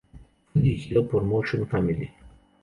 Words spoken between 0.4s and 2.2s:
Fue dirigido por Motion Family.